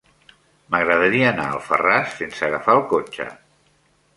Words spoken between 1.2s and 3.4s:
anar a Alfarràs sense agafar el cotxe.